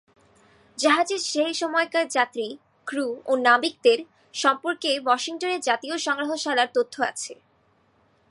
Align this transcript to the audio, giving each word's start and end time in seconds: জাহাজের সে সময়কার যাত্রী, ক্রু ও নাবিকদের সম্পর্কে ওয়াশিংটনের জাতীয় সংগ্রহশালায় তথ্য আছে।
জাহাজের 0.77 1.21
সে 1.21 1.43
সময়কার 1.53 2.05
যাত্রী, 2.07 2.47
ক্রু 2.87 3.07
ও 3.25 3.31
নাবিকদের 3.47 3.99
সম্পর্কে 4.33 4.91
ওয়াশিংটনের 4.99 5.61
জাতীয় 5.61 5.95
সংগ্রহশালায় 5.97 6.71
তথ্য 6.73 6.95
আছে। 7.03 7.33